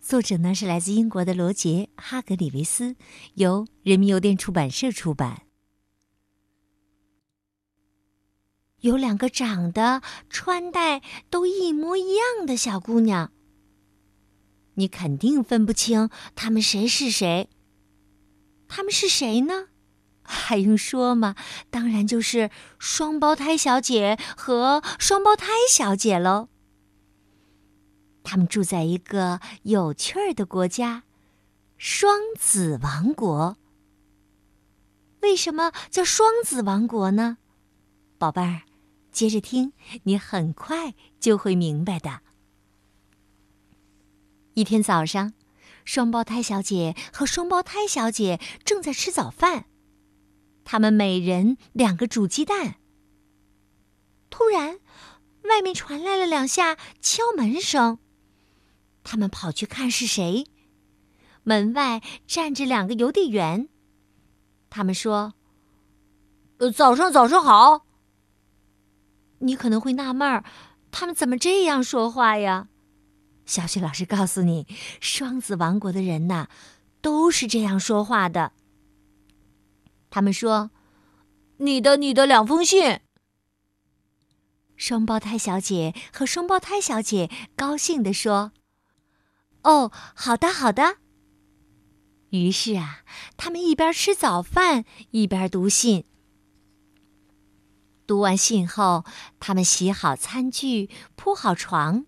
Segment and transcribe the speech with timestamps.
[0.00, 2.96] 作者呢是来自英国的罗杰·哈格里维斯，
[3.34, 5.42] 由人民邮电出版社出版。
[8.80, 13.30] 有两个长得、穿戴都一模一样的小姑娘，
[14.74, 17.50] 你肯定分不清她们谁是谁。
[18.66, 19.66] 她们是谁呢？
[20.24, 21.36] 还用说吗？
[21.70, 26.48] 当然就是双胞胎小姐和双胞胎小姐喽。
[28.22, 31.04] 他们住在一个有趣儿的国家——
[31.76, 33.56] 双子王国。
[35.20, 37.38] 为什么叫双子王国呢？
[38.18, 38.62] 宝贝儿，
[39.12, 39.72] 接着听，
[40.04, 42.20] 你很快就会明白的。
[44.54, 45.32] 一天早上，
[45.84, 49.66] 双胞胎小姐和双胞胎小姐正在吃早饭，
[50.64, 52.76] 他们每人两个煮鸡蛋。
[54.28, 54.80] 突然，
[55.44, 57.98] 外面传来了两下敲门声。
[59.10, 60.46] 他们跑去看是谁。
[61.42, 63.68] 门外站着两个邮递员。
[64.70, 65.34] 他们说：“，
[66.72, 67.86] 早上，早上好。”
[69.42, 70.44] 你可能会纳闷儿，
[70.92, 72.68] 他们怎么这样说话呀？
[73.46, 74.68] 小雪老师告诉你，
[75.00, 76.46] 双子王国的人呐，
[77.00, 78.52] 都是这样说话的。
[80.08, 80.70] 他们说
[81.58, 83.00] ：“你的，你的两封信。”
[84.76, 88.52] 双胞胎小姐和双胞胎小姐高兴地说。
[89.62, 90.96] 哦，好的，好的。
[92.30, 93.02] 于是啊，
[93.36, 96.04] 他们一边吃早饭，一边读信。
[98.06, 99.04] 读完信后，
[99.38, 102.06] 他们洗好餐具，铺好床，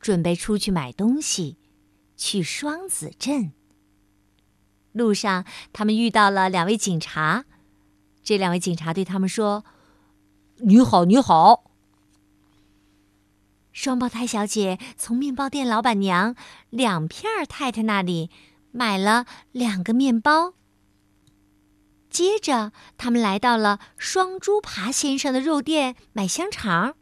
[0.00, 1.56] 准备出去买东西，
[2.16, 3.52] 去双子镇。
[4.92, 7.44] 路上，他们遇到了两位警察。
[8.22, 9.64] 这两位警察对他们说
[10.60, 11.67] ：“你好，你好。”
[13.80, 16.34] 双胞胎小姐从面包店老板娘
[16.68, 18.28] 两片儿太太那里
[18.72, 20.54] 买了两个面包。
[22.10, 26.96] 接着，他们来到了双猪扒先生的肉店买香肠。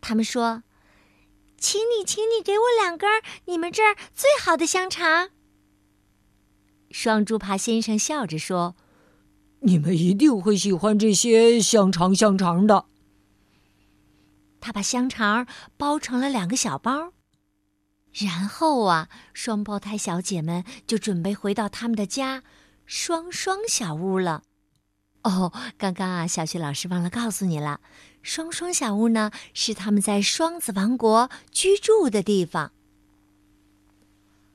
[0.00, 0.64] 他们说
[1.58, 3.08] ：“请你，请你给我两根
[3.44, 5.28] 你们这儿最好的香肠。”
[6.90, 8.74] 双猪扒先生笑着说
[9.62, 12.86] ：“你们一定会喜欢这些香肠，香肠的。”
[14.64, 17.12] 他把香肠包成了两个小包，
[18.14, 22.42] 然后啊，双胞胎小姐们就准备回到他们的家——
[22.86, 24.42] 双双小屋了。
[25.22, 27.82] 哦，刚刚啊，小雪老师忘了告诉你了，
[28.22, 32.72] 双双小屋呢是他们在双子王国居住的地方。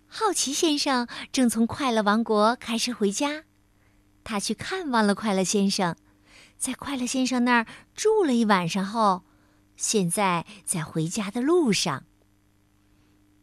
[0.08, 3.44] 好奇先生正从快乐王国开车回家，
[4.24, 5.96] 他去看望了快乐先生，
[6.58, 9.22] 在快乐先生那儿住了一晚上后。
[9.80, 12.04] 现在在回家的路上，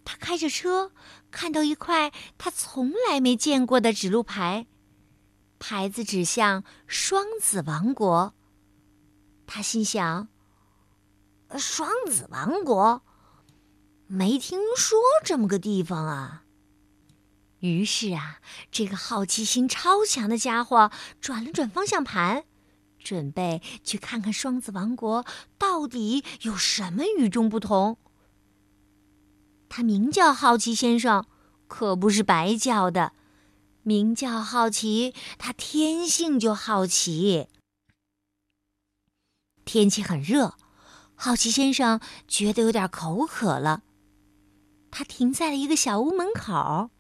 [0.05, 0.93] 他开着车，
[1.31, 4.67] 看到一块他从来没见过的指路牌，
[5.59, 8.35] 牌子指向双子王国。
[9.47, 10.29] 他心想
[11.57, 13.03] ：“双子王国，
[14.07, 16.45] 没听说这么个地方啊。”
[17.61, 22.45] 于是啊，这个好奇心超强的家伙转了转方向盘。
[23.07, 25.25] 准备去看看双子王国
[25.57, 27.99] 到底有什么与众不同。
[29.69, 31.25] 他名叫好奇先生，
[31.69, 33.13] 可不是白叫的。
[33.85, 37.47] 名叫好奇，他天性就好奇。
[39.65, 40.55] 天气很热，
[41.15, 43.85] 好奇先生觉得有点口渴了。
[44.91, 46.91] 他停在了一个小屋门口，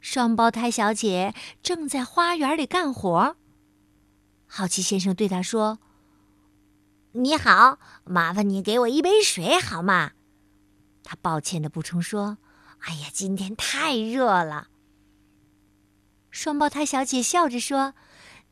[0.00, 3.36] 双胞胎小姐正在花园里干活。
[4.56, 5.80] 好奇先生对他说
[7.10, 10.12] ：“你好，麻烦你给我一杯水好吗？”
[11.02, 12.38] 他抱歉的补充说
[12.86, 14.68] ：“哎呀，今天太热了。”
[16.30, 17.94] 双胞胎小姐笑着说：“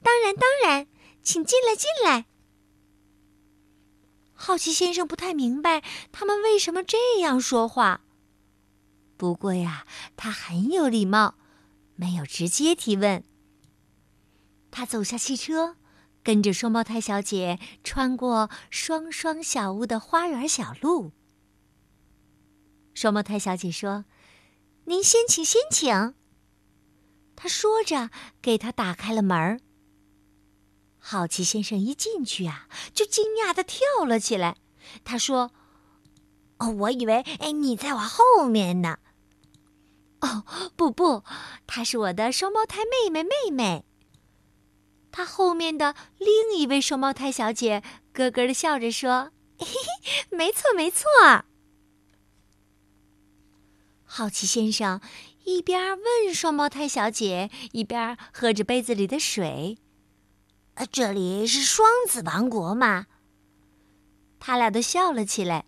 [0.02, 0.88] 当然，当然，
[1.22, 2.26] 请进来，进来。”
[4.34, 8.00] 好奇先生不太明白他们为什么这样说话，
[9.16, 11.36] 不过呀，他很有礼貌，
[11.94, 13.22] 没有直接提问。
[14.72, 15.76] 他走下汽车。
[16.22, 21.12] 跟着双胞胎小姐穿过双双小屋的花园小路。
[22.94, 24.04] 双胞胎小姐说
[24.84, 26.14] ：“您先请，先请。”
[27.34, 28.10] 他说着，
[28.40, 29.60] 给他打开了门儿。
[30.98, 34.56] 好奇先生一进去啊，就惊讶的跳了起来。
[35.02, 35.50] 他说
[36.58, 38.98] ：“哦，我以为哎你在我后面呢。
[40.20, 40.44] ”“哦，
[40.76, 41.24] 不不，
[41.66, 43.84] 她是我的双胞胎妹妹妹妹。”
[45.12, 47.82] 他后面的另一位双胞胎小姐
[48.12, 49.30] 咯咯的笑着说
[49.60, 51.04] ：“嘿嘿，没错没错。”
[54.04, 55.00] 好奇先生
[55.44, 59.78] 一边问双胞胎小姐，一边喝着杯子里的水。
[60.90, 63.06] “这里是双子王国吗？”
[64.40, 65.66] 他俩都笑了起来。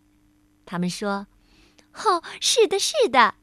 [0.67, 1.27] 他们说
[1.93, 3.35] ：“哦，是的，是的。”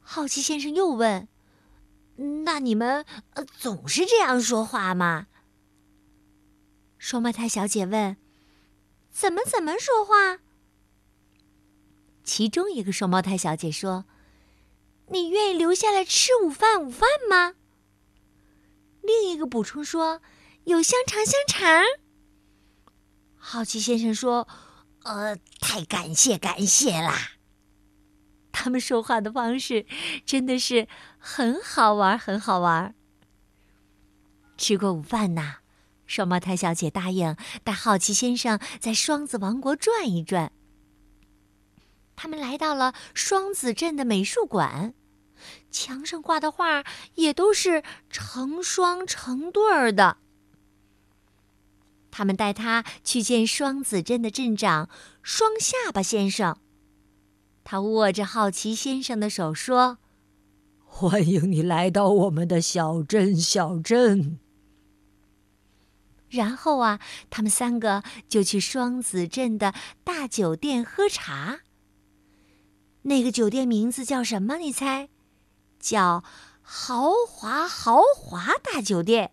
[0.00, 1.26] 好奇先生又问
[2.44, 3.04] ：“那你们
[3.58, 5.26] 总是这样说话吗？”
[6.98, 8.16] 双胞胎小姐问
[9.10, 10.38] ：“怎么怎么说话？”
[12.22, 14.04] 其中一个双胞胎小姐说
[15.08, 16.84] ：“你愿意留下来吃午饭？
[16.84, 17.54] 午饭吗？”
[19.02, 20.20] 另一个补充说
[20.64, 21.82] ：“有香肠，香肠。”
[23.34, 24.46] 好奇先生说
[25.04, 27.16] ：“呃，太感谢，感谢啦！”
[28.62, 29.86] 他们说话的方式
[30.26, 30.86] 真的是
[31.18, 32.94] 很好玩，很好玩。
[34.58, 35.60] 吃过午饭呐，
[36.06, 37.34] 双胞胎小姐答应
[37.64, 40.52] 带好奇先生在双子王国转一转。
[42.16, 44.92] 他们来到了双子镇的美术馆。
[45.70, 46.84] 墙上挂的画
[47.14, 50.18] 也都是成双成对儿的。
[52.10, 54.90] 他们带他去见双子镇的镇长
[55.22, 56.58] 双下巴先生。
[57.70, 59.98] 他握着好奇先生的手说
[60.84, 64.40] ：“欢迎你来到我们的小镇，小镇。”
[66.28, 66.98] 然后啊，
[67.30, 69.72] 他们三个就去双子镇的
[70.02, 71.60] 大酒店喝茶。
[73.02, 74.56] 那个酒店名字叫什么？
[74.56, 75.08] 你猜？
[75.78, 76.24] 叫
[76.60, 79.30] 豪华豪华大酒店。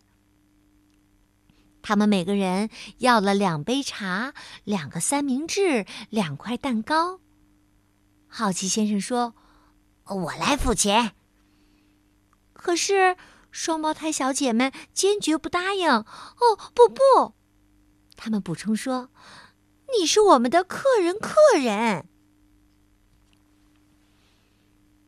[1.81, 2.69] 他们每个人
[2.99, 7.19] 要了两杯茶、两个三明治、两块蛋糕。
[8.27, 9.35] 好奇先生说
[10.05, 11.13] ：“我来付钱。”
[12.53, 13.15] 可是
[13.51, 15.89] 双胞胎小姐们坚决不答应。
[15.89, 16.05] 哦，
[16.73, 17.35] 不不！
[18.15, 19.09] 他们补充说
[19.97, 22.07] ：“你是我们的客人，客人。”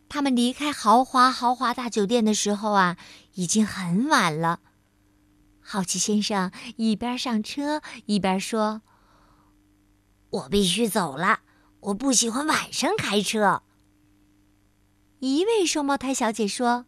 [0.07, 2.97] 他们离开豪华豪华大酒店的时候啊，
[3.33, 4.59] 已经很晚了。
[5.59, 8.81] 好奇先生一边上车一边说
[10.31, 11.41] ：“我必须走了，
[11.81, 13.63] 我不喜欢晚上开车。”
[15.19, 16.85] 一位双胞胎小姐说：“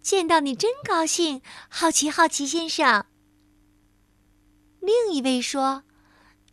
[0.00, 3.06] 见到你真高兴，好奇好奇先生。”
[4.80, 5.82] 另一位说：“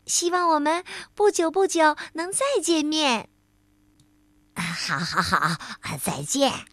[0.07, 0.83] 希望我们
[1.13, 3.30] 不久不久能再见面。”
[4.56, 6.66] 啊好，好，好，啊再见。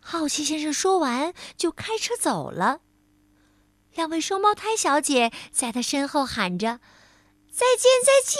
[0.00, 2.80] 好奇先生说完，就开车走了。
[3.94, 6.80] 两位双胞胎小姐在他身后喊着
[7.52, 8.38] ：“再见，再见！”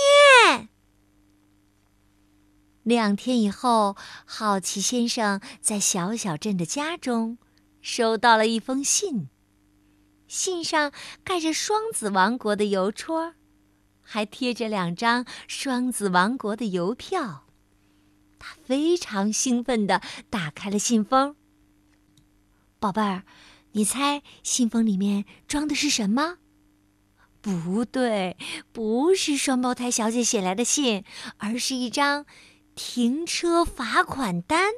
[2.85, 7.39] 两天以后，好奇先生在小小镇的家中
[7.81, 9.29] 收到了一封信，
[10.29, 10.93] 信上
[11.25, 13.33] 盖着双子王国的邮戳，
[14.03, 17.47] 还贴着两张双子王国的邮票。
[18.39, 21.37] 他非常兴奋地打开了信封。
[22.79, 23.23] 宝贝儿，
[23.73, 26.37] 你猜信封里面装的是什么？
[27.41, 28.37] 不对，
[28.73, 31.05] 不是双胞胎小姐写来的信，
[31.39, 32.27] 而是一张
[32.75, 34.73] 停车罚款单。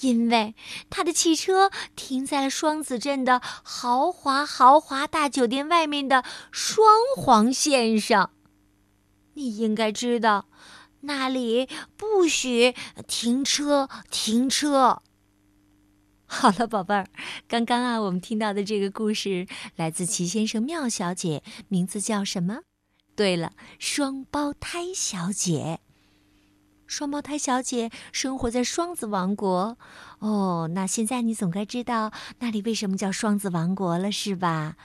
[0.00, 0.56] 因为
[0.90, 6.84] 他的汽车停在了双子镇的豪华豪华大酒店外面的双
[7.16, 8.30] 黄线上。
[9.34, 10.48] 你应该知道。
[11.02, 12.74] 那里不许
[13.06, 15.02] 停车，停车。
[16.26, 17.06] 好了，宝贝儿，
[17.46, 19.46] 刚刚啊，我们听到的这个故事
[19.76, 22.62] 来自齐先生、妙小姐，名字叫什么？
[23.14, 25.80] 对了，双胞胎小姐。
[26.86, 29.78] 双胞胎小姐生活在双子王国。
[30.18, 34.76] 哦，那现在你总该知道那里为什么叫双子王国了，是吧？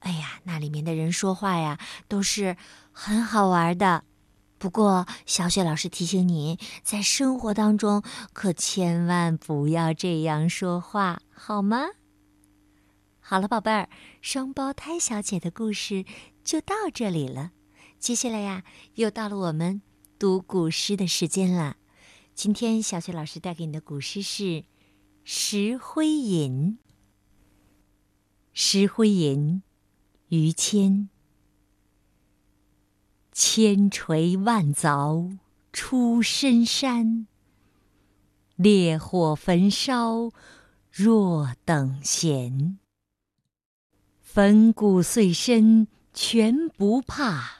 [0.00, 1.78] 哎呀，那里面的人说话呀，
[2.08, 2.56] 都是
[2.92, 4.04] 很好玩的。
[4.56, 8.02] 不过，小雪老师提醒你，在生活当中
[8.32, 11.86] 可千万不要这样说话，好吗？
[13.20, 13.88] 好了，宝贝儿，
[14.20, 16.04] 双胞胎小姐的故事
[16.42, 17.52] 就到这里了。
[17.98, 18.62] 接下来呀，
[18.94, 19.82] 又到了我们
[20.20, 21.78] 读古诗的时间了。
[22.34, 24.42] 今天，小雪老师带给你的古诗是
[25.24, 26.72] 《石灰吟》。
[28.52, 29.62] 《石灰吟》，
[30.36, 31.08] 于谦。
[33.32, 35.38] 千锤万凿
[35.72, 37.26] 出深山，
[38.56, 40.32] 烈火焚烧，
[40.92, 42.78] 若等闲。
[44.20, 47.59] 粉骨碎身全不怕，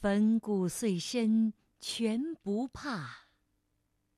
[0.00, 3.26] 粉骨碎身全不怕，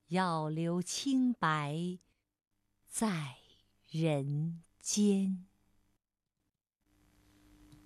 [0.08, 1.99] 要留清白
[2.87, 3.38] 在
[3.88, 5.46] 人间。